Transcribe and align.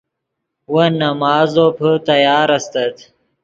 ون 0.73 0.91
نماز 1.03 1.47
زوپے 1.53 1.91
تیار 2.07 2.49
استت 2.57 2.95